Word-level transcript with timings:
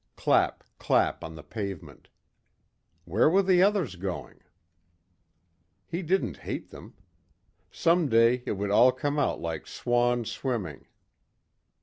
Clap, 0.15 0.63
clap 0.79 1.23
on 1.23 1.35
the 1.35 1.43
pavement. 1.43 2.09
Where 3.05 3.29
were 3.29 3.43
the 3.43 3.61
others 3.61 3.97
going? 3.97 4.39
He 5.85 6.01
didn't 6.01 6.37
hate 6.37 6.71
them. 6.71 6.95
Someday 7.69 8.41
it 8.47 8.53
would 8.53 8.71
all 8.71 8.91
come 8.91 9.19
out 9.19 9.39
like 9.39 9.67
swans 9.67 10.31
swimming. 10.31 10.87